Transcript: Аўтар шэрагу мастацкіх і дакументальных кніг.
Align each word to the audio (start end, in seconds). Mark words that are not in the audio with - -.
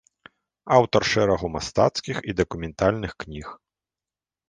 Аўтар 0.77 1.01
шэрагу 1.11 1.47
мастацкіх 1.57 2.17
і 2.33 2.37
дакументальных 2.43 3.11
кніг. 3.25 3.47